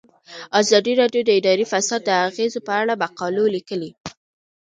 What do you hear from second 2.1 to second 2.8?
اغیزو په